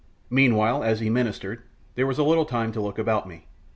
Meanwhile, 0.31 0.81
as 0.83 0.99
he 0.99 1.11
ministered, 1.11 1.61
there 1.93 2.07
was 2.07 2.17
time 2.47 2.71
to 2.71 2.81
look 2.81 2.97
about 2.97 3.27
me. 3.27 3.45